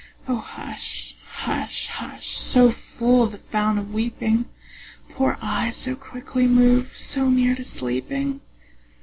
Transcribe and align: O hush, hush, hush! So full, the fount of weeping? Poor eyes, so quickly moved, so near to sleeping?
O 0.27 0.37
hush, 0.37 1.15
hush, 1.27 1.85
hush! 1.89 2.29
So 2.35 2.71
full, 2.71 3.27
the 3.27 3.37
fount 3.37 3.77
of 3.77 3.93
weeping? 3.93 4.45
Poor 5.11 5.37
eyes, 5.43 5.77
so 5.77 5.95
quickly 5.95 6.47
moved, 6.47 6.93
so 6.95 7.29
near 7.29 7.53
to 7.53 7.63
sleeping? 7.63 8.41